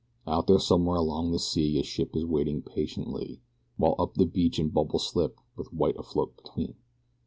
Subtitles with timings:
[0.25, 3.39] Out there somewhere along the sea a ship is waiting patiently,
[3.77, 6.73] While up the beach the bubbles slip with white afloat between.